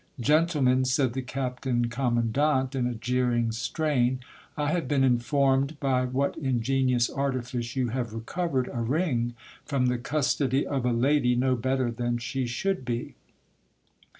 [0.19, 4.21] Gentlemen, said the captain commandant in a jeering strain,
[4.57, 9.99] I have been informed by what ingenious artifice you have recovered a ring from the
[9.99, 13.13] custody of a lady no better than she should be.